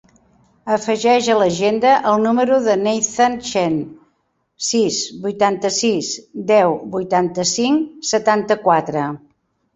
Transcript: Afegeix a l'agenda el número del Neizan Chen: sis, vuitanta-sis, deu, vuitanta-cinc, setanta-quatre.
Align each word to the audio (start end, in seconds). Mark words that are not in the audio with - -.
Afegeix 0.75 1.27
a 1.33 1.33
l'agenda 1.41 1.91
el 2.11 2.23
número 2.23 2.57
del 2.67 2.81
Neizan 2.87 3.35
Chen: 3.49 3.75
sis, 4.71 4.97
vuitanta-sis, 5.27 6.11
deu, 6.55 6.75
vuitanta-cinc, 6.97 7.87
setanta-quatre. 8.15 9.07